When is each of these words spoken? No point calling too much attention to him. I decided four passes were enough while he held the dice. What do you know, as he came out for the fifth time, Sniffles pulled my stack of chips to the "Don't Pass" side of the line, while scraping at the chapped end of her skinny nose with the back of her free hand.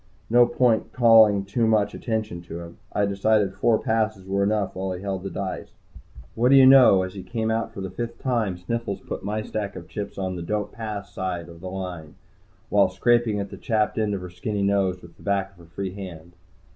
No 0.31 0.47
point 0.47 0.91
calling 0.93 1.45
too 1.45 1.67
much 1.67 1.93
attention 1.93 2.41
to 2.45 2.59
him. 2.59 2.79
I 2.91 3.05
decided 3.05 3.53
four 3.53 3.77
passes 3.77 4.25
were 4.27 4.41
enough 4.41 4.73
while 4.75 4.93
he 4.93 5.01
held 5.03 5.21
the 5.21 5.29
dice. 5.29 5.73
What 6.33 6.49
do 6.49 6.55
you 6.55 6.65
know, 6.65 7.03
as 7.03 7.13
he 7.13 7.21
came 7.21 7.51
out 7.51 7.71
for 7.71 7.81
the 7.81 7.91
fifth 7.91 8.17
time, 8.17 8.57
Sniffles 8.57 8.99
pulled 9.01 9.21
my 9.21 9.43
stack 9.43 9.75
of 9.75 9.87
chips 9.87 10.15
to 10.15 10.33
the 10.35 10.41
"Don't 10.41 10.71
Pass" 10.71 11.13
side 11.13 11.47
of 11.49 11.61
the 11.61 11.69
line, 11.69 12.15
while 12.69 12.89
scraping 12.89 13.39
at 13.39 13.51
the 13.51 13.57
chapped 13.57 13.99
end 13.99 14.15
of 14.15 14.21
her 14.21 14.31
skinny 14.31 14.63
nose 14.63 14.99
with 15.03 15.15
the 15.17 15.21
back 15.21 15.51
of 15.51 15.57
her 15.59 15.65
free 15.65 15.91
hand. 15.93 16.31